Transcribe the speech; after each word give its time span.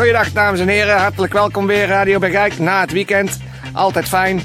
Goeiedag 0.00 0.32
dames 0.32 0.60
en 0.60 0.68
heren, 0.68 0.98
hartelijk 0.98 1.32
welkom 1.32 1.66
weer 1.66 1.86
Radio 1.86 2.18
Bergijk 2.18 2.58
na 2.58 2.80
het 2.80 2.92
weekend. 2.92 3.38
Altijd 3.72 4.08
fijn. 4.08 4.40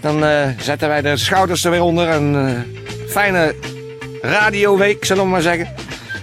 Dan 0.00 0.24
eh, 0.24 0.48
zetten 0.58 0.88
wij 0.88 1.02
de 1.02 1.16
schouders 1.16 1.64
er 1.64 1.70
weer 1.70 1.82
onder. 1.82 2.08
Een 2.08 2.34
eh, 2.34 3.10
fijne 3.10 3.54
radioweek, 4.22 5.04
zullen 5.04 5.22
we 5.22 5.28
maar 5.28 5.42
zeggen. 5.42 5.66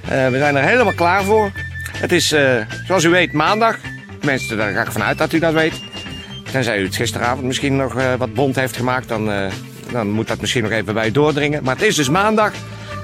Eh, 0.08 0.28
we 0.28 0.38
zijn 0.38 0.56
er 0.56 0.64
helemaal 0.64 0.94
klaar 0.94 1.24
voor. 1.24 1.52
Het 1.98 2.12
is, 2.12 2.36
zoals 2.88 3.04
u 3.04 3.10
weet, 3.10 3.34
maandag. 3.34 3.78
Tenminste, 4.20 4.56
daar 4.56 4.74
ga 4.74 4.82
ik 4.82 4.92
vanuit 4.92 5.18
dat 5.18 5.34
u 5.34 5.40
dat 5.40 5.54
weet. 5.54 5.74
Tenzij 6.52 6.80
u 6.80 6.86
het 6.86 6.96
gisteravond 6.96 7.44
misschien 7.44 7.76
nog 7.76 7.94
wat 8.18 8.34
bond 8.34 8.56
heeft 8.56 8.76
gemaakt, 8.76 9.08
dan, 9.08 9.32
dan 9.92 10.10
moet 10.10 10.28
dat 10.28 10.42
misschien 10.42 10.64
nog 10.64 10.72
even 10.72 10.94
bij 10.94 11.08
u 11.08 11.12
doordringen. 11.12 11.64
Maar 11.64 11.76
het 11.76 11.86
is 11.86 11.96
dus 11.96 12.10
maandag. 12.10 12.52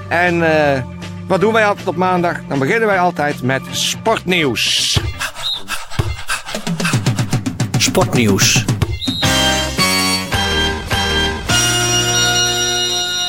En 0.08 0.42
wat 1.26 1.40
doen 1.40 1.52
wij 1.52 1.66
altijd 1.66 1.88
op 1.88 1.96
maandag? 1.96 2.40
Dan 2.48 2.58
beginnen 2.58 2.88
wij 2.88 2.98
altijd 2.98 3.42
met 3.42 3.62
sportnieuws. 3.70 5.00
Sportnieuws. 7.92 8.64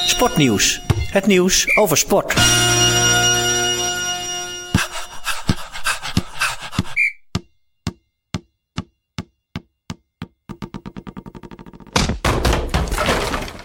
Sportnieuws. 0.05 0.81
Het 1.11 1.25
nieuws 1.25 1.77
over 1.77 1.97
sport. 1.97 2.33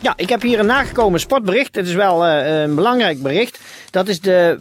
Ja, 0.01 0.13
ik 0.17 0.29
heb 0.29 0.43
hier 0.43 0.59
een 0.59 0.67
nagekomen 0.67 1.21
sportbericht. 1.21 1.75
Het 1.75 1.87
is 1.87 1.95
wel 1.95 2.27
uh, 2.27 2.61
een 2.61 2.75
belangrijk 2.75 3.23
bericht. 3.23 3.61
Dat 3.91 4.09
is 4.09 4.21
de 4.21 4.59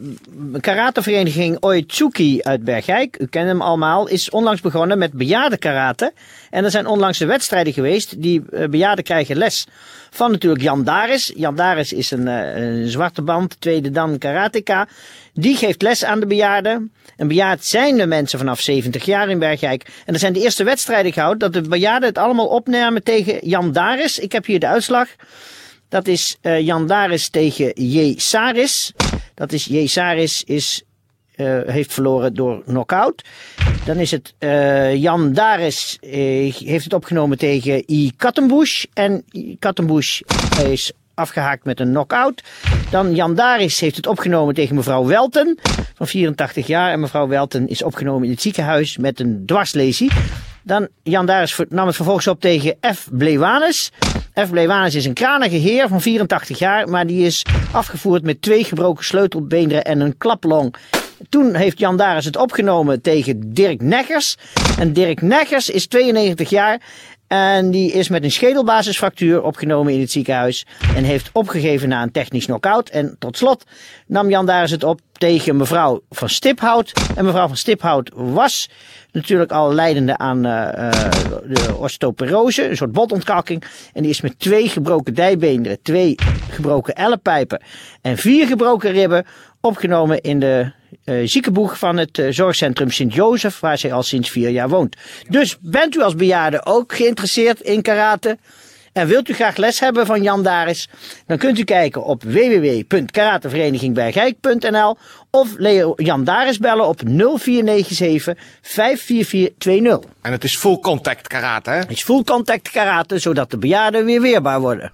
karatevereniging 0.59 1.57
Oitsuki 1.59 2.41
uit 2.41 2.63
Bergijk. 2.63 3.17
U 3.19 3.25
kent 3.25 3.47
hem 3.47 3.61
allemaal. 3.61 4.07
Is 4.07 4.29
onlangs 4.29 4.61
begonnen 4.61 4.97
met 4.97 5.13
bejaarde 5.13 5.57
karate. 5.57 6.13
En 6.49 6.63
er 6.63 6.71
zijn 6.71 6.85
onlangs 6.85 7.17
de 7.17 7.25
wedstrijden 7.25 7.73
geweest. 7.73 8.21
Die 8.21 8.43
uh, 8.51 8.67
bejaarden 8.67 9.03
krijgen 9.03 9.37
les 9.37 9.67
van 10.09 10.31
natuurlijk 10.31 10.63
Jan 10.63 10.83
Daris. 10.83 11.31
Jan 11.35 11.55
Daris 11.55 11.93
is 11.93 12.11
een, 12.11 12.27
uh, 12.27 12.55
een 12.55 12.87
zwarte 12.87 13.21
band, 13.21 13.61
tweede 13.61 13.91
dan 13.91 14.17
karateka. 14.17 14.87
Die 15.39 15.55
geeft 15.55 15.81
les 15.81 16.03
aan 16.03 16.19
de 16.19 16.25
bejaarden. 16.25 16.91
En 17.15 17.27
bejaard 17.27 17.65
zijn 17.65 17.97
de 17.97 18.05
mensen 18.05 18.39
vanaf 18.39 18.59
70 18.59 19.05
jaar 19.05 19.29
in 19.29 19.39
Bergijk. 19.39 19.85
En 20.05 20.13
er 20.13 20.19
zijn 20.19 20.33
de 20.33 20.41
eerste 20.41 20.63
wedstrijden 20.63 21.13
gehouden 21.13 21.51
dat 21.51 21.63
de 21.63 21.69
bejaarden 21.69 22.09
het 22.09 22.17
allemaal 22.17 22.47
opnamen 22.47 23.03
tegen 23.03 23.47
Jan 23.47 23.71
Daris. 23.71 24.19
Ik 24.19 24.31
heb 24.31 24.45
hier 24.45 24.59
de 24.59 24.67
uitslag. 24.67 25.07
Dat 25.89 26.07
is 26.07 26.37
uh, 26.41 26.59
Jan 26.59 26.87
Daris 26.87 27.29
tegen 27.29 27.71
J. 27.73 28.13
Saris. 28.17 28.93
Dat 29.33 29.51
is 29.51 29.65
J. 29.65 29.85
Saris 29.87 30.43
is, 30.43 30.83
uh, 31.35 31.59
heeft 31.65 31.93
verloren 31.93 32.33
door 32.33 32.63
knockout. 32.63 33.23
Dan 33.85 33.97
is 33.97 34.11
het 34.11 34.33
uh, 34.39 34.95
Jan 34.95 35.33
Daris 35.33 35.97
heeft 36.01 36.83
het 36.83 36.93
opgenomen 36.93 37.37
tegen 37.37 37.83
I. 37.91 38.11
Kattenbush. 38.15 38.85
En 38.93 39.23
I. 39.31 39.57
Is 40.69 40.91
afgehaakt 41.17 41.63
met 41.63 41.79
een 41.79 41.89
knockout. 41.89 42.43
Dan 42.89 43.15
Jan 43.15 43.35
Daris 43.35 43.79
heeft 43.79 43.95
het 43.95 44.07
opgenomen 44.07 44.53
tegen 44.53 44.75
mevrouw 44.75 45.05
Welten 45.05 45.57
van 45.93 46.07
84 46.07 46.67
jaar. 46.67 46.91
En 46.91 46.99
mevrouw 46.99 47.27
Welten 47.27 47.67
is 47.67 47.83
opgenomen 47.83 48.23
in 48.23 48.31
het 48.31 48.41
ziekenhuis 48.41 48.97
met 48.97 49.19
een 49.19 49.43
dwarslesie. 49.45 50.11
Dan 50.63 50.87
Jan 51.03 51.25
Daris 51.25 51.59
nam 51.69 51.85
het 51.85 51.95
vervolgens 51.95 52.27
op 52.27 52.41
tegen 52.41 52.77
F. 52.95 53.07
Blewanus. 53.11 53.91
F. 54.45 54.49
Blewanus 54.49 54.95
is 54.95 55.05
een 55.05 55.13
kranige 55.13 55.55
heer 55.55 55.87
van 55.87 56.01
84 56.01 56.59
jaar, 56.59 56.89
maar 56.89 57.07
die 57.07 57.25
is 57.25 57.45
afgevoerd 57.71 58.23
met 58.23 58.41
twee 58.41 58.63
gebroken 58.63 59.05
sleutelbeenderen 59.05 59.83
en 59.83 59.99
een 59.99 60.17
klaplong. 60.17 60.75
Toen 61.29 61.55
heeft 61.55 61.79
Jan 61.79 61.97
Daris 61.97 62.25
het 62.25 62.37
opgenomen 62.37 63.01
tegen 63.01 63.53
Dirk 63.53 63.81
Neggers. 63.81 64.37
En 64.79 64.93
Dirk 64.93 65.21
Neggers 65.21 65.69
is 65.69 65.87
92 65.87 66.49
jaar 66.49 66.81
en 67.27 67.71
die 67.71 67.91
is 67.91 68.09
met 68.09 68.23
een 68.23 68.31
schedelbasisfractuur 68.31 69.43
opgenomen 69.43 69.93
in 69.93 69.99
het 69.99 70.11
ziekenhuis. 70.11 70.65
En 70.95 71.03
heeft 71.03 71.29
opgegeven 71.33 71.89
na 71.89 72.03
een 72.03 72.11
technisch 72.11 72.45
knockout. 72.45 72.89
En 72.89 73.15
tot 73.19 73.37
slot 73.37 73.63
nam 74.07 74.29
Jan 74.29 74.45
Daris 74.45 74.71
het 74.71 74.83
op 74.83 74.99
tegen 75.11 75.57
mevrouw 75.57 76.01
van 76.09 76.29
Stiphout. 76.29 76.91
En 77.15 77.25
mevrouw 77.25 77.47
van 77.47 77.57
Stiphout 77.57 78.11
was 78.13 78.69
natuurlijk 79.11 79.51
al 79.51 79.73
leidende 79.73 80.17
aan 80.17 80.37
uh, 80.37 80.91
de 81.43 81.75
osteoporose, 81.77 82.69
een 82.69 82.77
soort 82.77 82.91
botontkalking. 82.91 83.63
En 83.93 84.01
die 84.01 84.11
is 84.11 84.21
met 84.21 84.39
twee 84.39 84.69
gebroken 84.69 85.13
dijbeenderen, 85.13 85.81
twee 85.81 86.15
gebroken 86.49 86.95
ellepijpen 86.95 87.61
en 88.01 88.17
vier 88.17 88.47
gebroken 88.47 88.91
ribben 88.91 89.25
opgenomen 89.67 90.21
in 90.21 90.39
de 90.39 90.71
uh, 91.05 91.27
ziekenboeg 91.27 91.77
van 91.77 91.97
het 91.97 92.17
uh, 92.17 92.31
zorgcentrum 92.31 92.91
Sint-Jozef, 92.91 93.59
waar 93.59 93.77
zij 93.77 93.93
al 93.93 94.03
sinds 94.03 94.29
vier 94.29 94.49
jaar 94.49 94.69
woont. 94.69 94.95
Dus 95.29 95.57
bent 95.59 95.95
u 95.95 96.01
als 96.01 96.15
bejaarde 96.15 96.65
ook 96.65 96.95
geïnteresseerd 96.95 97.61
in 97.61 97.81
karate? 97.81 98.37
En 98.97 99.07
wilt 99.07 99.29
u 99.29 99.33
graag 99.33 99.55
les 99.55 99.79
hebben 99.79 100.05
van 100.05 100.21
Jan 100.21 100.43
Daris? 100.43 100.89
Dan 101.25 101.37
kunt 101.37 101.59
u 101.59 101.63
kijken 101.63 102.03
op 102.03 102.23
www.karateverenigingbergijk.nl 102.23 104.97
of 105.31 105.49
Jan 105.95 106.23
Daris 106.23 106.57
bellen 106.57 106.87
op 106.87 107.01
0497 107.05 108.37
54420. 108.61 110.09
En 110.21 110.31
het 110.31 110.43
is 110.43 110.57
full 110.57 110.79
contact 110.79 111.27
karate, 111.27 111.69
hè? 111.69 111.77
Het 111.77 111.91
is 111.91 112.03
full 112.03 112.23
contact 112.23 112.71
karate, 112.71 113.19
zodat 113.19 113.51
de 113.51 113.57
bejaarden 113.57 114.05
weer 114.05 114.21
weerbaar 114.21 114.59
worden. 114.59 114.91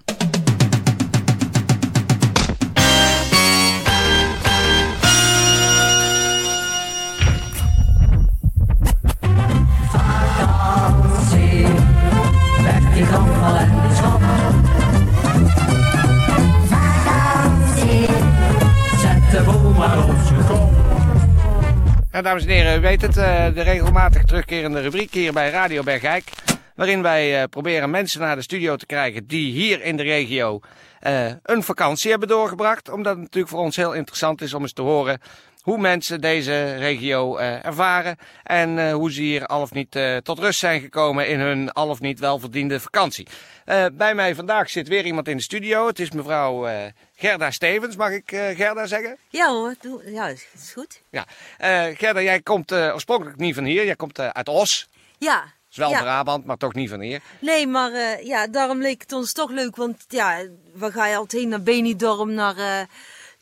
Ja, 22.14 22.22
dames 22.22 22.44
en 22.44 22.50
heren, 22.50 22.78
u 22.78 22.82
weet 22.82 23.02
het, 23.02 23.18
uh, 23.18 23.54
de 23.54 23.62
regelmatig 23.62 24.24
terugkerende 24.24 24.82
rubriek 24.82 25.14
hier 25.14 25.34
bij 25.34 25.50
Radio 25.50 25.84
Bergijk. 25.84 26.24
Waarin 26.76 27.02
wij 27.02 27.42
uh, 27.42 27.44
proberen 27.50 27.90
mensen 27.90 28.22
naar 28.22 28.36
de 28.36 28.42
studio 28.42 28.76
te 28.76 28.86
krijgen 28.86 29.28
die 29.28 29.52
hier 29.52 29.82
in 29.82 29.98
de 29.98 30.04
regio 30.04 30.60
uh, 31.08 31.32
een 31.44 31.64
vakantie 31.64 32.10
hebben 32.10 32.28
doorgebracht. 32.28 32.90
Omdat 32.90 33.12
het 33.12 33.22
natuurlijk 33.22 33.54
voor 33.54 33.64
ons 33.64 33.76
heel 33.76 33.94
interessant 33.94 34.42
is 34.42 34.54
om 34.54 34.62
eens 34.62 34.74
te 34.74 34.82
horen 34.82 35.20
hoe 35.62 35.78
mensen 35.78 36.22
deze 36.22 36.76
regio 36.76 37.38
ervaren 37.38 38.18
en 38.44 38.92
hoe 38.92 39.12
ze 39.12 39.22
hier 39.22 39.46
al 39.46 39.62
of 39.62 39.72
niet 39.72 39.98
tot 40.24 40.40
rust 40.40 40.60
zijn 40.60 40.82
gekomen 40.82 41.28
in 41.28 41.40
hun 41.40 41.72
al 41.72 41.90
of 41.90 42.00
niet 42.00 42.20
welverdiende 42.20 42.80
vakantie. 42.80 43.28
bij 43.94 44.16
mij 44.16 44.36
vandaag 44.36 44.70
zit 44.70 44.88
weer 44.88 45.06
iemand 45.06 45.28
in 45.28 45.38
de 45.38 45.44
studio. 45.44 45.88
Het 45.88 46.00
is 46.00 46.12
mevrouw 46.12 46.68
Gerda 47.24 47.52
Stevens, 47.52 47.96
mag 47.96 48.12
ik 48.12 48.30
Gerda 48.56 48.86
zeggen? 48.86 49.18
Ja 49.30 49.50
hoor, 49.50 49.76
doe, 49.82 50.12
ja, 50.12 50.28
is 50.28 50.72
goed. 50.74 51.02
Ja. 51.10 51.26
Gerda, 51.94 52.22
jij 52.22 52.42
komt 52.42 52.72
oorspronkelijk 52.72 53.38
niet 53.38 53.56
van 53.56 53.64
hier, 53.64 53.86
jij 53.86 53.96
komt 53.96 54.20
uit 54.20 54.48
Os. 54.48 54.90
Ja. 55.18 55.44
is 55.72 55.78
wel 55.78 55.90
ja. 55.90 56.02
Brabant, 56.02 56.46
maar 56.46 56.58
toch 56.58 56.74
niet 56.74 56.90
van 56.90 57.00
hier. 57.00 57.22
Nee, 57.40 57.68
maar 57.68 58.24
ja, 58.24 58.48
daarom 58.48 58.82
leek 58.82 59.02
het 59.02 59.12
ons 59.12 59.34
toch 59.34 59.50
leuk, 59.50 59.76
want 59.76 60.06
ja, 60.08 60.46
waar 60.74 60.92
ga 60.92 61.08
je 61.08 61.16
altijd 61.16 61.42
heen 61.42 61.50
naar 61.50 61.62
Benidorm, 61.62 62.34
naar 62.34 62.88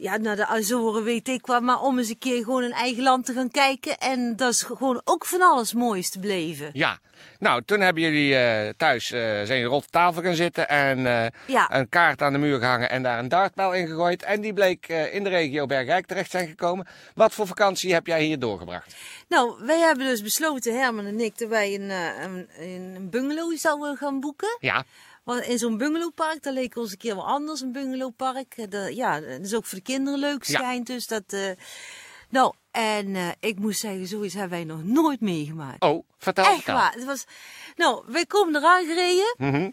ja, 0.02 0.18
naar 0.18 0.36
de 0.36 0.48
Azoren, 0.48 1.04
weet 1.04 1.28
ik 1.28 1.46
wat. 1.46 1.62
Maar 1.62 1.82
om 1.82 1.98
eens 1.98 2.10
een 2.10 2.18
keer 2.18 2.44
gewoon 2.44 2.64
een 2.64 2.72
eigen 2.72 3.04
land 3.04 3.26
te 3.26 3.34
gaan 3.34 3.52
kijken. 3.52 3.98
En 3.98 4.36
dat 4.36 4.54
is 4.54 4.62
gewoon 4.62 5.02
ook 5.04 5.26
van 5.26 5.42
alles 5.42 5.74
moois 5.74 6.10
te 6.10 6.20
beleven. 6.20 6.70
Ja. 6.74 7.00
Nou, 7.40 7.62
toen 7.66 7.80
hebben 7.80 8.04
jullie 8.04 8.34
uh, 8.34 8.70
thuis, 8.78 9.12
uh, 9.12 9.20
zijn 9.44 9.64
rond 9.64 9.84
de 9.84 9.90
tafel 9.90 10.22
gaan 10.22 10.36
zitten 10.36 10.70
en 10.70 11.00
uh, 11.00 11.26
ja. 11.48 11.74
een 11.74 11.90
kaart 11.90 12.22
aan 12.22 12.34
de 12.34 12.40
muur 12.40 12.60
gehangen 12.60 12.90
en 12.90 13.04
daar 13.04 13.20
een 13.20 13.30
dartpijl 13.30 13.74
in 13.74 13.88
gegooid. 13.88 14.24
En 14.24 14.42
die 14.42 14.54
bleek 14.54 14.88
in 14.88 15.24
de 15.24 15.30
regio 15.30 15.66
Bergijk 15.66 16.06
terecht 16.06 16.32
zijn 16.32 16.48
gekomen. 16.48 16.88
Wat 17.16 17.34
voor 17.34 17.48
vakantie 17.48 17.94
heb 17.94 18.08
jij 18.08 18.24
hier 18.24 18.40
doorgebracht? 18.40 18.96
Nou, 19.28 19.66
wij 19.66 19.80
hebben 19.80 20.06
dus 20.06 20.22
besloten, 20.22 20.80
Herman 20.80 21.06
en 21.06 21.20
ik, 21.20 21.38
dat 21.38 21.50
wij 21.50 21.76
een, 21.76 21.90
een, 22.24 22.50
een 22.60 23.10
bungalow 23.10 23.58
zouden 23.58 23.98
gaan 23.98 24.20
boeken. 24.20 24.58
Ja. 24.60 24.84
Want 25.24 25.44
in 25.44 25.58
zo'n 25.58 25.78
bungalowpark, 25.78 26.44
dat 26.44 26.54
leek 26.54 26.76
ons 26.76 26.92
een 26.92 26.98
keer 26.98 27.16
wel 27.16 27.28
anders, 27.28 27.62
een 27.62 27.72
bungalowpark. 27.72 28.72
De, 28.72 28.96
ja, 28.96 29.20
dat 29.20 29.40
is 29.40 29.54
ook 29.54 29.66
voor 29.66 29.78
de 29.78 29.84
kinderen 29.84 30.20
leuk 30.20 30.44
schijnt. 30.44 30.88
Ja. 30.88 30.94
Dus 30.94 31.08
dat, 31.08 31.24
uh, 31.34 31.52
nou, 32.30 32.54
En 32.72 33.16
eh, 33.16 33.28
ik 33.40 33.60
moet 33.60 33.78
zeggen, 33.78 34.08
zoiets 34.08 34.34
hebben 34.34 34.52
wij 34.52 34.64
nog 34.64 34.84
nooit 34.84 35.20
meegemaakt. 35.22 35.84
Oh, 35.84 36.06
vertel. 36.18 36.46
Echt 36.46 36.66
waar. 36.66 36.94
Het 36.94 37.04
was, 37.04 37.26
nou, 37.76 38.04
wij 38.08 38.26
komen 38.26 38.56
eraan 38.56 38.86
gereden. 38.86 39.36
Mhm. 39.38 39.70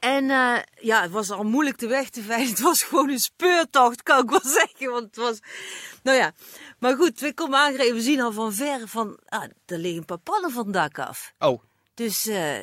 En 0.00 0.30
eh, 0.30 0.58
ja, 0.80 1.02
het 1.02 1.10
was 1.10 1.30
al 1.30 1.44
moeilijk 1.44 1.78
de 1.78 1.86
weg 1.86 2.08
te 2.10 2.22
vinden. 2.22 2.48
Het 2.54 2.60
was 2.60 2.82
gewoon 2.82 3.10
een 3.10 3.18
speurtocht, 3.18 4.02
kan 4.02 4.22
ik 4.22 4.30
wel 4.30 4.44
zeggen. 4.60 4.90
Want 4.90 5.04
het 5.04 5.16
was, 5.16 5.38
nou 6.02 6.16
ja. 6.16 6.32
Maar 6.78 6.96
goed, 6.96 7.20
we 7.20 7.34
komen 7.34 7.58
aangereden. 7.58 7.94
We 7.94 8.00
zien 8.00 8.20
al 8.20 8.32
van 8.32 8.52
ver 8.52 8.88
van, 8.88 9.18
ah, 9.26 9.42
er 9.66 9.78
liggen 9.78 9.98
een 9.98 10.04
paar 10.04 10.18
pannen 10.18 10.50
van 10.50 10.64
het 10.64 10.72
dak 10.72 10.98
af. 10.98 11.32
Oh, 11.38 11.62
Dus 11.94 12.26
eh, 12.26 12.60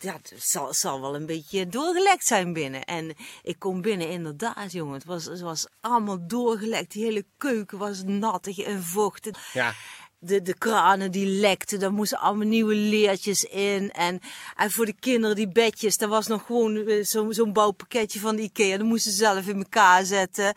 ja, 0.00 0.12
het 0.12 0.32
zal, 0.38 0.74
zal 0.74 1.00
wel 1.00 1.14
een 1.14 1.26
beetje 1.26 1.68
doorgelekt 1.68 2.26
zijn 2.26 2.52
binnen. 2.52 2.84
En 2.84 3.14
ik 3.42 3.58
kom 3.58 3.80
binnen, 3.80 4.08
inderdaad, 4.08 4.72
jongen. 4.72 4.94
Het 4.94 5.04
was, 5.04 5.24
het 5.24 5.40
was 5.40 5.66
allemaal 5.80 6.26
doorgelekt. 6.26 6.92
Die 6.92 7.04
hele 7.04 7.24
keuken 7.38 7.78
was 7.78 8.02
nattig 8.02 8.58
en 8.58 8.82
vochtig. 8.82 9.52
ja. 9.52 9.74
De, 10.18 10.42
de 10.42 10.58
kranen 10.58 11.10
die 11.10 11.26
lekten, 11.26 11.78
daar 11.78 11.92
moesten 11.92 12.18
allemaal 12.18 12.46
nieuwe 12.46 12.74
leertjes 12.74 13.44
in. 13.44 13.90
En, 13.90 14.20
en 14.56 14.70
voor 14.70 14.86
de 14.86 14.94
kinderen 15.00 15.36
die 15.36 15.48
bedjes, 15.48 15.96
daar 15.96 16.08
was 16.08 16.26
nog 16.26 16.46
gewoon 16.46 16.76
eh, 16.76 17.04
zo'n 17.04 17.32
zo'n 17.32 17.52
bouwpakketje 17.52 18.20
van 18.20 18.36
de 18.36 18.42
Ikea. 18.42 18.76
Dat 18.76 18.86
moesten 18.86 19.12
ze 19.12 19.16
zelf 19.16 19.46
in 19.46 19.56
elkaar 19.56 20.04
zetten. 20.04 20.54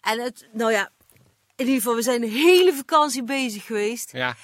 En 0.00 0.20
het, 0.20 0.48
nou 0.52 0.72
ja, 0.72 0.90
in 1.56 1.66
ieder 1.66 1.74
geval, 1.74 1.94
we 1.94 2.02
zijn 2.02 2.20
de 2.20 2.26
hele 2.26 2.72
vakantie 2.72 3.24
bezig 3.24 3.64
geweest. 3.64 4.12
Ja. 4.12 4.36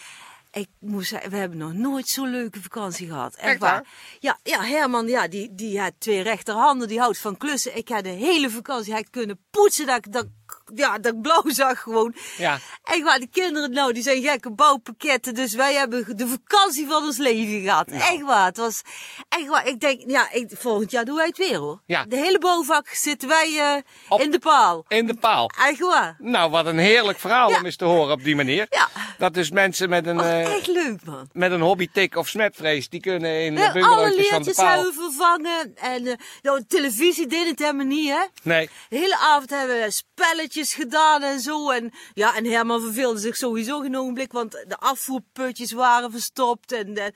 Ik 0.52 0.68
moet 0.78 1.06
zeggen, 1.06 1.30
we 1.30 1.36
hebben 1.36 1.58
nog 1.58 1.72
nooit 1.72 2.08
zo'n 2.08 2.30
leuke 2.30 2.62
vakantie 2.62 3.06
gehad. 3.06 3.34
Echt, 3.34 3.48
Echt 3.48 3.58
waar. 3.58 3.88
Ja, 4.18 4.38
ja, 4.42 4.62
Herman, 4.62 5.06
ja, 5.06 5.28
die, 5.28 5.54
die 5.54 5.80
had 5.80 5.92
twee 5.98 6.20
rechterhanden, 6.22 6.88
die 6.88 6.98
houdt 6.98 7.18
van 7.18 7.36
klussen. 7.36 7.76
Ik 7.76 7.88
had 7.88 8.04
de 8.04 8.08
hele 8.08 8.50
vakantie 8.50 8.92
had 8.92 9.10
kunnen 9.10 9.38
poetsen 9.50 9.86
dat 9.86 10.06
dat, 10.10 10.26
ja, 10.74 10.98
dat 10.98 11.12
ik 11.14 11.20
blauw 11.22 11.42
zag 11.46 11.80
gewoon. 11.82 12.14
Ja. 12.36 12.58
Echt 12.84 13.02
waar, 13.02 13.18
de 13.18 13.28
kinderen, 13.32 13.70
nou, 13.72 13.92
die 13.92 14.02
zijn 14.02 14.22
gekke 14.22 14.50
bouwpakketten. 14.52 15.34
Dus 15.34 15.54
wij 15.54 15.74
hebben 15.74 16.16
de 16.16 16.26
vakantie 16.26 16.86
van 16.86 17.02
ons 17.04 17.16
leven 17.16 17.60
gehad. 17.62 17.88
Echt 17.88 18.20
waar, 18.20 18.44
het 18.46 18.56
was 18.56 18.82
echt 19.28 19.46
waar. 19.46 19.66
Ik 19.66 19.80
denk, 19.80 20.02
ja, 20.06 20.30
ik, 20.32 20.50
volgend 20.58 20.90
jaar 20.90 21.04
doen 21.04 21.16
wij 21.16 21.26
het 21.26 21.38
weer 21.38 21.56
hoor. 21.56 21.80
Ja. 21.86 22.04
De 22.04 22.16
hele 22.16 22.38
bouwvak 22.38 22.88
zitten 22.88 23.28
wij 23.28 23.58
eh, 23.58 23.82
Op- 24.08 24.20
in 24.20 24.30
de 24.30 24.38
paal. 24.38 24.84
In 24.88 25.06
de 25.06 25.14
paal. 25.14 25.50
Echt 25.68 25.78
waar. 25.78 26.16
Nou, 26.18 26.50
wat 26.50 26.66
een 26.66 26.78
heerlijk 26.78 27.18
verhaal 27.18 27.50
Ja. 27.50 27.58
om 27.58 27.64
eens 27.64 27.76
te 27.76 27.84
horen 27.84 28.12
op 28.12 28.24
die 28.24 28.36
manier. 28.36 28.66
Ja. 28.70 28.88
Dat 29.18 29.34
dus 29.34 29.50
mensen 29.50 29.88
met 29.88 30.06
een, 30.06 30.20
Oh, 30.20 30.26
eh, 30.26 30.54
echt 30.54 30.66
leuk 30.66 31.04
man. 31.04 31.28
met 31.32 31.52
een 31.52 31.60
hobbytik 31.60 32.16
of 32.16 32.28
smetvrees, 32.28 32.88
die 32.88 33.00
kunnen 33.00 33.44
in 33.44 33.54
de 33.54 33.60
alle 33.62 33.72
bungalowtjes 33.72 34.26
van 34.28 34.38
de 34.38 34.44
leertjes 34.44 34.54
paal. 34.54 34.74
hebben 34.74 34.94
we 34.94 35.02
vervangen. 35.02 35.74
En 35.76 36.06
eh, 36.06 36.14
nou, 36.42 36.64
televisie 36.68 37.26
deed 37.26 37.46
het 37.48 37.58
helemaal 37.58 37.86
niet, 37.86 38.08
hè? 38.08 38.24
Nee. 38.42 38.70
De 38.88 38.96
hele 38.96 39.16
avond 39.18 39.50
hebben 39.50 39.80
we 39.80 39.90
spelletjes 39.90 40.59
gedaan 40.68 41.22
en 41.22 41.40
zo. 41.40 41.70
En, 41.70 41.92
ja, 42.14 42.36
en 42.36 42.44
Herman 42.44 42.80
verveelde 42.80 43.20
zich 43.20 43.36
sowieso 43.36 43.80
geen 43.80 43.96
ogenblik, 43.96 44.32
want 44.32 44.52
de 44.52 44.76
afvoerputjes 44.78 45.72
waren 45.72 46.10
verstopt. 46.10 46.72
En 46.72 46.94
de, 46.94 47.12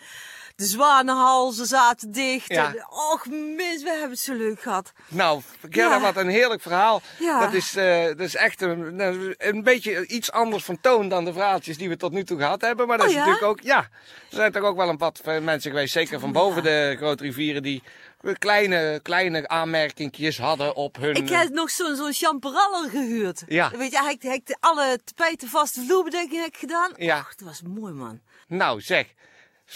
de 0.56 0.64
zwanenhalzen 0.64 1.66
zaten 1.66 2.12
dicht. 2.12 2.52
Ja. 2.52 2.66
En, 2.68 2.86
och, 2.88 3.26
mis, 3.26 3.82
we 3.82 3.88
hebben 3.90 4.10
het 4.10 4.18
zo 4.18 4.34
leuk 4.34 4.60
gehad. 4.62 4.92
Nou, 5.08 5.40
Gerda, 5.70 5.94
Ja. 5.94 6.00
wat 6.00 6.16
een 6.16 6.28
heerlijk 6.28 6.62
verhaal. 6.62 7.02
Ja. 7.18 7.40
Dat, 7.40 7.52
is, 7.52 7.76
eh, 7.76 8.04
dat 8.04 8.20
is 8.20 8.34
echt 8.34 8.60
een, 8.62 8.96
nou, 8.96 9.34
een 9.38 9.62
beetje 9.62 10.06
iets 10.06 10.32
anders 10.32 10.64
van 10.64 10.80
toon 10.80 11.08
dan 11.08 11.24
de 11.24 11.32
verhaaltjes 11.32 11.76
die 11.78 11.88
we 11.88 11.96
tot 11.96 12.12
nu 12.12 12.24
toe 12.24 12.38
gehad 12.38 12.60
hebben. 12.60 12.86
Maar 12.86 12.98
dat 12.98 13.06
Oh, 13.06 13.12
is 13.12 13.18
natuurlijk 13.18 13.44
ook, 13.44 13.60
ja, 13.60 13.78
er 13.78 13.88
zijn 14.36 14.52
toch 14.52 14.62
ook 14.62 14.76
wel 14.76 14.88
een 14.88 14.96
paar 14.96 15.42
mensen 15.42 15.70
geweest, 15.70 15.92
zeker 15.92 16.20
van 16.20 16.32
boven 16.32 16.62
de 16.62 16.94
grote 16.96 17.22
rivieren, 17.22 17.62
die 17.62 17.82
kleine, 18.32 19.00
kleine 19.02 19.48
aanmerkingjes 19.48 20.38
hadden 20.38 20.74
op 20.74 20.96
hun... 20.96 21.14
Ik 21.14 21.28
heb 21.28 21.48
nog 21.48 21.70
zo'n 21.70 21.96
zo'n 21.96 22.12
champeraller 22.12 22.90
gehuurd. 22.90 23.42
Ja. 23.46 23.70
Weet 23.70 23.90
je, 23.90 24.02
hij 24.02 24.16
heeft 24.20 24.56
alle 24.60 25.00
tapijten 25.04 25.48
vaste 25.48 25.84
vloerbedekking 25.84 26.40
heb 26.40 26.52
ik 26.52 26.56
gedaan. 26.56 26.92
Ja. 26.96 27.18
Och, 27.18 27.34
dat 27.34 27.48
was 27.48 27.62
mooi, 27.62 27.92
man. 27.92 28.20
Nou, 28.48 28.80
zeg. 28.80 29.06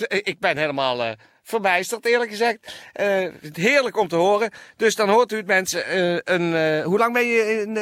Ik 0.09 0.39
ben 0.39 0.57
helemaal 0.57 1.05
eh, 1.05 1.13
verbijsterd, 1.49 2.05
eerlijk 2.07 2.31
gezegd. 2.31 2.59
Eh, 2.93 3.29
heerlijk 3.53 3.97
om 3.97 4.09
te 4.09 4.17
horen. 4.17 4.51
Dus 4.77 4.95
dan 4.95 5.09
hoort 5.09 5.33
u 5.33 5.37
het, 5.37 5.47
mensen. 5.47 5.85
eh, 5.87 6.35
een, 6.35 6.55
eh, 6.55 6.85
hoe 6.85 6.99
lang 6.99 7.13
ben 7.13 7.27
je 7.27 7.61
in 7.61 7.75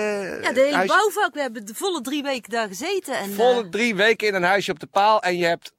Ja, 0.43 0.53
de 0.53 0.61
hele 0.61 0.87
bouwvak. 0.87 1.35
We 1.35 1.41
hebben 1.41 1.67
de 1.67 1.75
volle 1.75 2.01
drie 2.01 2.23
weken 2.23 2.51
daar 2.51 2.69
gezeten. 2.69 3.15
En, 3.19 3.33
Volle 3.35 3.69
drie 3.69 3.95
weken 3.95 4.27
in 4.29 4.35
een 4.35 4.43
huisje 4.43 4.71
op 4.71 4.81
de 4.81 4.87
paal. 4.87 5.23
En 5.23 5.37
je 5.37 5.47
hebt 5.47 5.75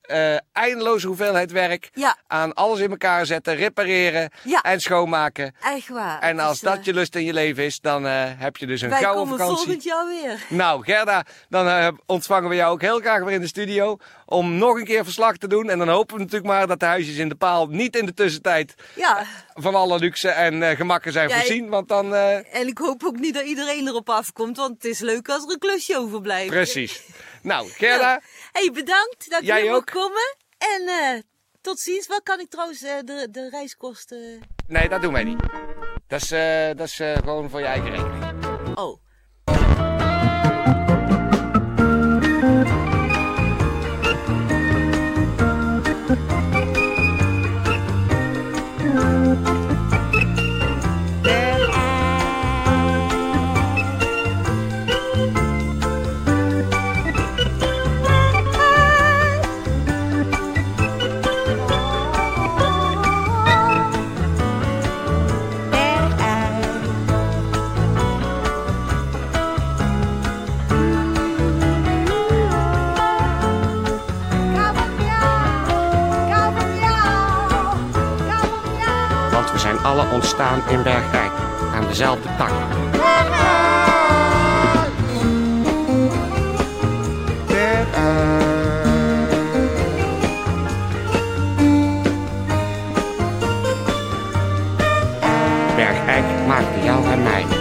eindeloze 0.54 1.08
hoeveelheid 1.08 1.52
werk 1.52 1.90
Ja. 1.94 2.18
aan 2.28 2.54
alles 2.54 2.80
in 2.80 2.90
elkaar 2.90 3.26
zetten, 3.26 3.56
repareren 3.56 4.32
Ja. 4.44 4.62
en 4.62 4.82
schoonmaken. 4.82 5.56
Echt 5.62 5.88
waar. 5.90 6.22
En 6.22 6.40
als 6.40 6.60
dat 6.60 6.86
je 6.86 6.94
lust 6.94 7.16
in 7.16 7.24
je 7.24 7.34
leven 7.34 7.64
is, 7.66 7.80
dan 7.80 8.04
heb 8.04 8.58
je 8.58 8.66
dus 8.66 8.82
een 8.82 8.90
Wij 8.90 9.02
gouden 9.02 9.24
komen 9.24 9.38
vakantie. 9.38 9.64
volgend 9.66 9.84
jaar 9.84 10.06
weer. 10.08 10.46
Nou, 10.50 10.84
Gerda, 10.84 11.26
dan 11.50 12.00
ontvangen 12.06 12.50
we 12.50 12.56
jou 12.56 12.72
ook 12.72 12.82
heel 12.82 13.00
graag 13.00 13.24
weer 13.24 13.34
in 13.34 13.42
de 13.42 13.48
studio. 13.48 13.98
Om 14.26 14.58
nog 14.58 14.76
een 14.76 14.86
keer 14.86 15.04
verslag 15.04 15.38
te 15.38 15.48
doen. 15.48 15.70
En 15.70 15.78
dan 15.78 15.88
hopen 15.90 16.16
we 16.16 16.22
natuurlijk 16.22 16.52
maar 16.52 16.68
dat 16.68 16.80
de 16.80 16.86
huisjes 16.86 17.18
in 17.18 17.30
de 17.30 17.36
paal 17.36 17.68
niet 17.78 17.96
in 17.96 18.06
de 18.06 18.14
tussentijd 18.14 18.74
Ja, 18.96 19.26
van 19.54 19.76
alle 19.76 20.00
luxe 20.00 20.30
en 20.30 20.64
eh, 20.64 20.76
gemakken 20.78 21.12
zijn 21.12 21.30
Ja, 21.30 21.36
voorzien. 21.38 21.70
Want 21.70 21.88
dan, 21.88 22.16
eh, 22.16 22.56
en 22.56 22.68
ik 22.68 22.78
hoop 22.78 23.04
ook 23.04 23.20
niet 23.20 23.34
dat 23.34 23.44
iedereen 23.46 23.88
erop 23.88 24.10
afkomt, 24.10 24.58
want 24.58 24.74
het 24.74 24.86
is 24.86 25.00
leuk 25.00 25.30
als 25.30 25.44
er 25.44 25.52
een 25.52 25.60
klusje 25.60 25.98
overblijft. 25.98 26.50
precies. 26.50 27.02
Nou, 27.42 27.70
Gerda, 27.70 28.22
hey, 28.52 28.72
bedankt 28.74 29.30
dat 29.30 29.46
Jij 29.46 29.64
je 29.64 29.72
ook. 29.72 29.86
komen. 29.86 30.36
En 30.58 30.88
eh, 30.88 31.22
tot 31.62 31.80
ziens. 31.80 32.08
Wat 32.08 32.24
kan 32.24 32.40
ik 32.40 32.50
trouwens 32.50 32.80
de, 32.80 33.28
de 33.32 33.50
reiskosten... 33.50 34.40
nee, 34.68 34.90
dat 34.90 35.02
doen 35.02 35.14
wij 35.14 35.24
niet. 35.24 35.40
Dat 36.08 36.22
is, 36.22 36.28
dat 36.78 36.88
is 36.88 36.96
gewoon 36.96 37.50
voor 37.50 37.60
je 37.60 37.66
eigen 37.66 37.90
rekening. 37.90 38.78
Oh. 38.78 39.06
Ontstaan 80.18 80.62
in 80.70 80.84
Bergijk. 80.84 81.32
Aan 81.76 81.88
dezelfde 81.88 82.30
tak. 82.38 82.52
Bergijk 95.76 96.26
maakte 96.48 96.84
jou 96.84 97.06
en 97.06 97.24
mij. 97.24 97.57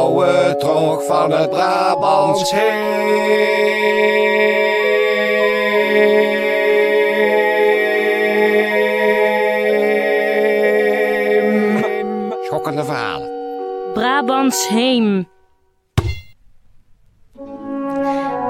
Oude 0.00 0.56
tronk 0.58 1.02
van 1.02 1.32
het 1.32 1.50
Brabants 1.50 2.50
heem. 2.50 3.88
Schokkende 12.44 12.84
verhalen. 12.84 13.28
Brabants 13.94 14.68
Heem. 14.68 15.28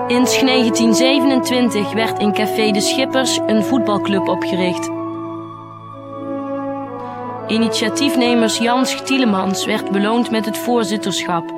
In 0.07 0.25
1927 0.25 1.93
werd 1.93 2.19
in 2.19 2.33
Café 2.33 2.71
de 2.71 2.81
Schippers 2.81 3.41
een 3.47 3.63
voetbalclub 3.63 4.29
opgericht. 4.29 5.00
Initiatiefnemers 7.51 8.59
Jans 8.59 9.03
Tielemans 9.03 9.65
werd 9.65 9.91
beloond 9.91 10.31
met 10.31 10.45
het 10.45 10.59
voorzitterschap. 10.59 11.49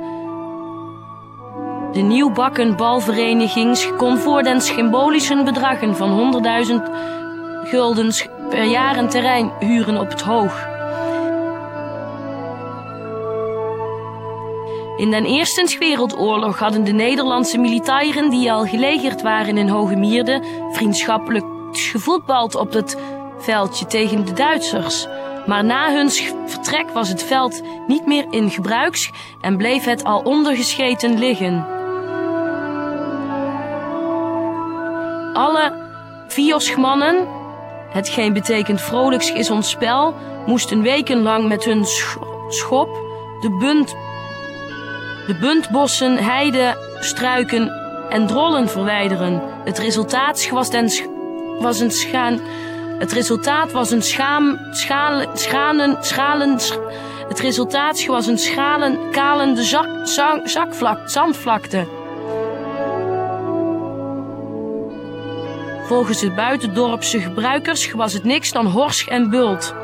De 1.92 2.00
nieuwbakken 2.00 2.76
balvereniging 2.76 3.96
kon 3.96 4.18
voor 4.18 4.42
den 4.42 4.60
symbolische 4.60 5.42
bedragen 5.44 5.96
van 5.96 6.42
100.000 6.66 7.68
guldens 7.68 8.28
per 8.48 8.64
jaar 8.64 8.96
een 8.96 9.08
terrein 9.08 9.52
huren 9.58 9.98
op 9.98 10.08
het 10.08 10.20
Hoog. 10.20 10.66
In 14.96 15.10
de 15.10 15.22
Eerste 15.26 15.76
Wereldoorlog 15.78 16.58
hadden 16.58 16.84
de 16.84 16.92
Nederlandse 16.92 17.58
militairen 17.58 18.30
die 18.30 18.52
al 18.52 18.64
gelegerd 18.64 19.22
waren 19.22 19.58
in 19.58 19.68
Hogemeerde 19.68 20.42
vriendschappelijk 20.70 21.44
gevoetbald 21.72 22.54
op 22.54 22.72
het 22.72 22.96
veldje 23.38 23.86
tegen 23.86 24.24
de 24.24 24.32
Duitsers. 24.32 25.08
Maar 25.46 25.64
na 25.64 25.92
hun 25.92 26.10
vertrek 26.46 26.90
was 26.90 27.08
het 27.08 27.22
veld 27.22 27.62
niet 27.86 28.06
meer 28.06 28.26
in 28.30 28.50
gebruik 28.50 29.10
en 29.40 29.56
bleef 29.56 29.84
het 29.84 30.04
al 30.04 30.20
ondergescheten 30.20 31.18
liggen. 31.18 31.66
Alle 35.32 35.72
vioschmannen, 36.28 37.28
hetgeen 37.90 38.32
betekent 38.32 38.80
vrolijks 38.80 39.32
is 39.32 39.50
ons 39.50 39.70
spel, 39.70 40.14
moesten 40.46 40.82
wekenlang 40.82 41.48
met 41.48 41.64
hun 41.64 41.84
sch- 41.84 42.16
schop 42.48 42.88
de 43.40 43.50
bunt, 43.50 43.88
de 45.26 45.38
buntbossen, 45.40 46.16
heiden, 46.16 46.76
struiken 47.00 47.72
en 48.08 48.26
drollen 48.26 48.68
verwijderen. 48.68 49.42
Het 49.64 49.78
resultaat 49.78 50.48
was, 50.50 50.70
was 51.58 51.80
een 51.80 51.90
schaan. 51.90 52.40
Het 53.02 53.12
resultaat 53.12 53.72
was 53.72 53.90
een 53.90 54.02
schaam, 54.02 54.58
schalen, 54.70 55.28
schalen, 55.32 55.96
schalen, 56.00 56.60
sch- 56.60 56.78
het 57.28 57.40
resultaat 57.40 58.06
was 58.06 58.26
een 58.26 58.38
schalen, 58.38 59.10
kalende 59.10 59.62
zak, 59.62 59.88
zak, 60.06 60.48
zakvlak, 60.48 61.08
zandvlakte. 61.08 61.86
Volgens 65.86 66.20
de 66.20 66.30
buitendorpse 66.30 67.20
gebruikers 67.20 67.92
was 67.92 68.12
het 68.12 68.24
niks 68.24 68.52
dan 68.52 68.66
horsch 68.66 69.08
en 69.08 69.30
bult. 69.30 69.74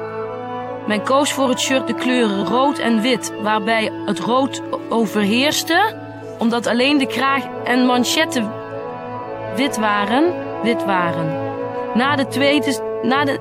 Men 0.86 1.02
koos 1.02 1.32
voor 1.32 1.48
het 1.48 1.60
shirt 1.60 1.86
de 1.86 1.94
kleuren 1.94 2.46
rood 2.46 2.78
en 2.78 3.00
wit, 3.00 3.32
waarbij 3.42 3.92
het 4.06 4.18
rood 4.18 4.62
overheerste, 4.88 5.96
omdat 6.38 6.66
alleen 6.66 6.98
de 6.98 7.06
kraag 7.06 7.42
en 7.64 7.86
manchetten 7.86 8.52
wit 9.56 9.76
waren, 9.76 10.34
wit 10.62 10.84
waren. 10.84 11.46
Na 11.94 12.16
de 12.16 12.26
tweede, 12.26 12.87
na 13.02 13.24
de, 13.24 13.38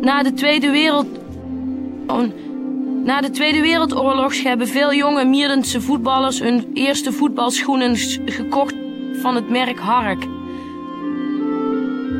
na 0.00 0.22
de 0.22 0.32
Tweede 0.32 0.70
Wereld, 0.70 1.06
oh, 2.06 2.22
na 3.04 3.20
de 3.20 3.30
Tweede 3.30 3.60
Wereldoorlog 3.60 4.42
hebben 4.42 4.68
veel 4.68 4.94
jonge 4.94 5.24
Mierdense 5.24 5.80
voetballers 5.80 6.40
hun 6.40 6.70
eerste 6.74 7.12
voetbalschoenen 7.12 7.96
gekocht 8.24 8.74
van 9.12 9.34
het 9.34 9.50
merk 9.50 9.78
Hark. 9.78 10.26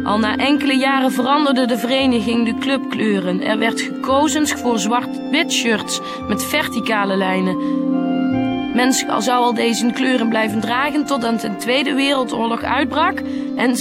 Al 0.04 0.18
na 0.18 0.37
enkele 0.37 0.76
jaren 0.76 1.12
veranderde 1.12 1.66
de 1.66 1.78
vereniging 1.78 2.44
de 2.46 2.54
clubkleuren. 2.58 3.42
Er 3.42 3.58
werd 3.58 3.80
gekozen 3.80 4.49
voor 4.49 4.78
zwart-wit 4.78 5.52
shirts 5.52 6.00
met 6.28 6.44
verticale 6.44 7.16
lijnen. 7.16 7.56
Men 8.75 8.93
zou 8.93 9.45
al 9.45 9.54
deze 9.54 9.90
kleuren 9.93 10.28
blijven 10.28 10.61
dragen 10.61 11.07
totdat 11.07 11.40
de 11.40 11.57
Tweede 11.57 11.95
Wereldoorlog 11.95 12.62
uitbrak 12.62 13.23
en 13.57 13.76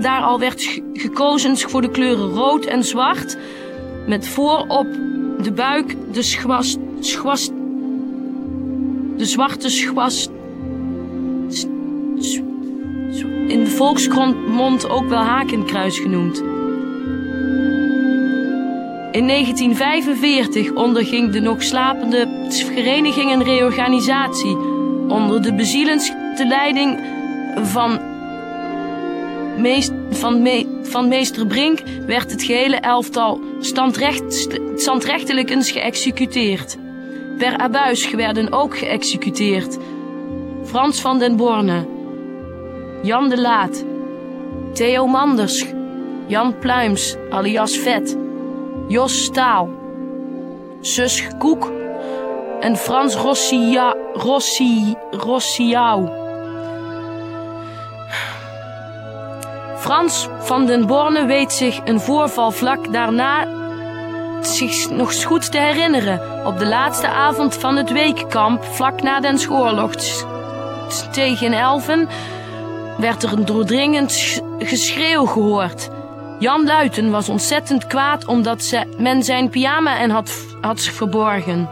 daar 0.00 0.22
al 0.22 0.38
werd 0.38 0.62
ge- 0.62 0.90
gekozen 0.92 1.58
voor 1.58 1.82
de 1.82 1.90
kleuren 1.90 2.28
rood 2.28 2.64
en 2.64 2.84
zwart 2.84 3.36
met 4.06 4.28
voorop 4.28 4.86
de 5.42 5.52
buik 5.52 5.96
de 6.12 6.22
schwas, 6.22 7.50
de 9.16 9.24
zwarte 9.24 9.68
schwas 9.68 10.28
in 13.46 13.64
de 13.64 13.70
volksmond 13.70 14.88
ook 14.88 15.08
wel 15.08 15.22
hakenkruis 15.22 15.98
genoemd. 15.98 16.42
In 19.18 19.26
1945 19.26 20.72
onderging 20.72 21.32
de 21.32 21.40
nog 21.40 21.62
slapende 21.62 22.46
vereniging 22.48 23.32
een 23.32 23.42
reorganisatie. 23.42 24.56
Onder 25.08 25.42
de 25.42 25.54
bezielendste 25.54 26.46
leiding 26.48 27.00
van, 27.54 28.00
meest, 29.56 29.92
van, 30.10 30.48
van 30.82 31.08
meester 31.08 31.46
Brink 31.46 31.82
werd 32.06 32.30
het 32.30 32.42
gehele 32.42 32.76
elftal 32.76 33.40
standrecht, 33.60 34.48
standrechtelijk 34.76 35.50
eens 35.50 35.70
geëxecuteerd. 35.70 36.76
Per 37.38 37.56
abuis 37.56 38.10
werden 38.10 38.52
ook 38.52 38.78
geëxecuteerd. 38.78 39.78
Frans 40.64 41.00
van 41.00 41.18
den 41.18 41.36
Borne, 41.36 41.86
Jan 43.02 43.28
de 43.28 43.40
Laat, 43.40 43.84
Theo 44.72 45.06
Manders, 45.06 45.64
Jan 46.26 46.58
Pluims 46.58 47.16
alias 47.30 47.78
Vet, 47.78 48.16
Jos 48.88 49.24
Staal, 49.24 49.68
Sus 50.80 51.28
Koek 51.38 51.70
en 52.60 52.76
Frans 52.76 53.14
Rossia, 53.16 53.94
Rossi, 54.14 54.96
Rossiau. 55.10 56.08
Frans 59.76 60.28
van 60.38 60.66
den 60.66 60.86
Borne 60.86 61.26
weet 61.26 61.52
zich 61.52 61.80
een 61.84 62.00
voorval 62.00 62.50
vlak 62.50 62.92
daarna 62.92 63.46
zich 64.40 64.90
nog 64.90 65.24
goed 65.24 65.52
te 65.52 65.58
herinneren. 65.58 66.46
Op 66.46 66.58
de 66.58 66.66
laatste 66.66 67.08
avond 67.08 67.54
van 67.54 67.76
het 67.76 67.92
weekkamp, 67.92 68.64
vlak 68.64 69.02
na 69.02 69.20
den 69.20 69.50
oorlog 69.50 69.94
t- 69.94 70.26
tegen 71.12 71.52
Elven, 71.52 72.08
werd 72.98 73.22
er 73.22 73.32
een 73.32 73.44
doordringend 73.44 74.10
sch- 74.12 74.40
geschreeuw 74.58 75.26
gehoord. 75.26 75.88
Jan 76.38 76.66
Luiten 76.66 77.10
was 77.10 77.28
ontzettend 77.28 77.86
kwaad 77.86 78.26
omdat 78.26 78.62
ze, 78.62 78.82
men 78.98 79.22
zijn 79.22 79.48
pyjama 79.48 79.98
en 79.98 80.10
had, 80.10 80.30
had 80.60 80.80
verborgen. 80.80 81.68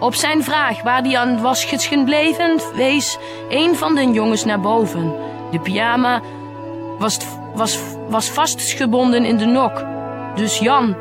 Op 0.00 0.14
zijn 0.14 0.44
vraag 0.44 0.82
waar 0.82 1.02
die 1.02 1.18
aan 1.18 1.40
was 1.40 1.64
gebleven, 1.64 2.60
wees 2.74 3.18
een 3.48 3.76
van 3.76 3.94
de 3.94 4.10
jongens 4.10 4.44
naar 4.44 4.60
boven. 4.60 5.14
De 5.50 5.60
pyjama 5.60 6.20
was, 6.98 7.18
was, 7.54 7.78
was 8.08 8.30
vastgebonden 8.30 9.24
in 9.24 9.36
de 9.36 9.44
nok. 9.44 9.84
Dus 10.34 10.58
Jan 10.58 10.96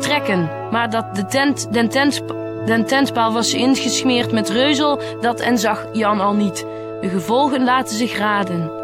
trekken, 0.00 0.50
maar 0.70 0.90
dat 0.90 1.14
de 1.14 1.26
tent, 1.26 1.72
den, 1.72 1.88
tent, 1.88 2.20
den 2.66 2.86
tentpaal 2.86 3.32
was 3.32 3.54
ingesmeerd 3.54 4.32
met 4.32 4.48
reuzel, 4.48 5.00
dat 5.20 5.40
en 5.40 5.58
zag 5.58 5.86
Jan 5.92 6.20
al 6.20 6.32
niet. 6.32 6.66
De 7.00 7.08
gevolgen 7.08 7.64
laten 7.64 7.96
zich 7.96 8.18
raden. 8.18 8.79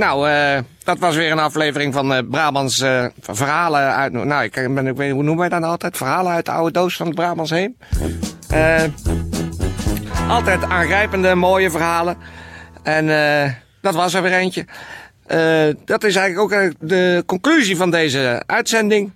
Nou, 0.00 0.28
eh, 0.28 0.58
dat 0.84 0.98
was 0.98 1.16
weer 1.16 1.30
een 1.30 1.38
aflevering 1.38 1.94
van 1.94 2.14
eh 2.14 2.22
Brabants 2.30 2.80
eh, 2.80 3.04
verhalen 3.20 3.94
uit... 3.94 4.12
Nou, 4.12 4.42
ik, 4.42 4.74
ben, 4.74 4.86
ik 4.86 4.96
weet, 4.96 5.12
hoe 5.12 5.22
noemen 5.22 5.38
wij 5.38 5.48
dat 5.48 5.58
nou 5.58 5.70
altijd? 5.70 5.96
Verhalen 5.96 6.32
uit 6.32 6.44
de 6.44 6.50
oude 6.50 6.72
doos 6.72 6.96
van 6.96 7.06
het 7.06 7.14
Brabants 7.14 7.50
heen. 7.50 7.76
Altijd 10.28 10.64
aangrijpende, 10.64 11.34
mooie 11.34 11.70
verhalen. 11.70 12.16
En 12.82 13.06
dat 13.80 13.94
was 13.94 14.14
er 14.14 14.22
weer 14.22 14.32
eentje. 14.32 14.66
Dat 15.84 16.04
is 16.04 16.16
eigenlijk 16.16 16.52
ook 16.52 16.72
de 16.78 17.22
conclusie 17.26 17.76
van 17.76 17.90
deze 17.90 18.42
uitzending. 18.46 19.12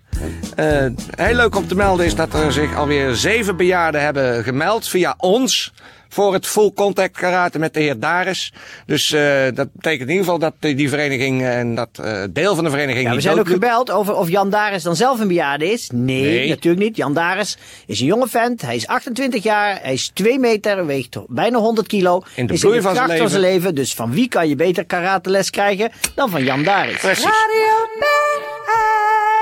Eh, 0.56 0.86
heel 1.16 1.34
leuk 1.34 1.56
om 1.56 1.68
te 1.68 1.74
melden 1.74 2.06
is 2.06 2.14
dat 2.14 2.34
er 2.34 2.52
zich 2.52 2.76
alweer 2.76 3.14
zeven 3.14 3.56
bejaarden 3.56 4.00
hebben 4.02 4.44
gemeld 4.44 4.88
via 4.88 5.14
ons 5.18 5.72
voor 6.14 6.32
het 6.32 6.46
full 6.46 6.72
contact 6.72 7.16
karate 7.16 7.58
met 7.58 7.74
de 7.74 7.80
heer 7.80 7.98
Daris. 7.98 8.52
Dus 8.86 9.12
eh, 9.12 9.44
dat 9.54 9.72
betekent 9.72 10.08
in 10.08 10.14
ieder 10.14 10.24
geval 10.24 10.38
dat 10.38 10.54
die, 10.58 10.88
vereniging 10.88 11.42
en 11.42 11.74
dat 11.74 11.88
eh, 12.02 12.22
deel 12.30 12.54
van 12.54 12.64
de 12.64 12.70
vereniging 12.70 13.08
Ja, 13.08 13.14
we 13.14 13.20
zijn 13.20 13.38
ook 13.38 13.48
gebeld 13.48 13.90
over 13.90 14.14
of 14.14 14.28
Jan 14.28 14.50
Daris 14.50 14.82
dan 14.82 14.96
zelf 14.96 15.20
een 15.20 15.28
bejaarde 15.28 15.72
is. 15.72 15.90
Nee, 15.92 16.22
Nee. 16.22 16.48
natuurlijk 16.48 16.84
niet. 16.84 16.96
Jan 16.96 17.14
Daris 17.14 17.56
is 17.86 18.00
een 18.00 18.06
jonge 18.06 18.28
vent. 18.28 18.62
Hij 18.62 18.76
is 18.76 18.86
28 18.86 19.42
jaar. 19.42 19.78
Hij 19.82 19.92
is 19.92 20.10
2 20.14 20.38
meter, 20.38 20.86
weegt 20.86 21.16
bijna 21.26 21.58
100 21.58 21.86
kilo. 21.86 22.22
In 22.34 22.46
de 22.46 22.52
is 22.52 22.60
bloei 22.60 22.76
in 22.76 22.80
de 22.82 22.86
van 22.86 22.96
zijn 22.96 23.06
kracht 23.06 23.20
van 23.20 23.30
zijn 23.30 23.42
leven. 23.42 23.74
Dus 23.74 23.94
van 23.94 24.10
wie 24.12 24.28
kan 24.28 24.48
je 24.48 24.56
beter 24.56 24.84
karateles 24.84 25.50
krijgen 25.50 25.90
dan 26.14 26.30
van 26.30 26.44
Jan 26.44 26.62
Daris? 26.62 27.00
Precies. 27.00 27.24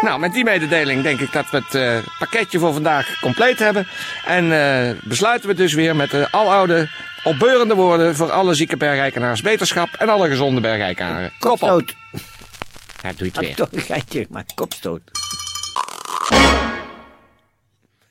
Nou, 0.02 0.20
met 0.20 0.32
die 0.32 0.44
mededeling 0.44 1.02
denk 1.02 1.20
ik 1.20 1.32
dat 1.32 1.50
we 1.50 1.56
het 1.56 1.74
eh, 1.74 1.98
pakketje 2.18 2.58
voor 2.58 2.72
vandaag 2.72 3.20
compleet 3.20 3.58
hebben. 3.58 3.86
En 4.26 4.52
eh, 4.52 4.96
besluiten 5.04 5.48
we 5.48 5.54
dus 5.54 5.72
weer 5.74 5.96
met 5.96 6.10
de 6.10 6.28
aloude, 6.30 6.88
opbeurende 7.24 7.74
woorden 7.74 8.14
voor 8.16 8.30
alle 8.30 8.54
zieke 8.54 8.76
bergrijkenaars 8.76 9.42
beterschap 9.42 9.88
en 9.98 10.08
alle 10.08 10.28
gezonde 10.28 10.60
bergrijkenaren. 10.60 11.32
Kop 11.38 11.52
op. 11.52 11.58
Kopstoot. 11.58 11.94
Ja, 13.02 13.12
doe 13.12 13.16
je 13.18 13.24
het 13.24 13.34
Had 13.34 13.40
weer. 13.42 13.50
ik 13.50 13.56
toch 13.56 13.72
een 13.72 13.80
geintje, 13.80 14.26
maar 14.30 14.44
kopstoot. 14.54 15.02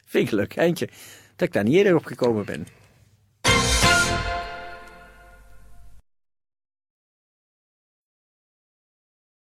Vind 0.08 0.28
ik 0.28 0.32
leuk 0.32 0.54
geintje. 0.54 0.90
Dat 1.36 1.48
ik 1.48 1.54
daar 1.54 1.64
niet 1.64 1.76
eerder 1.76 1.96
op 1.96 2.06
gekomen 2.06 2.46
ben. 2.46 2.68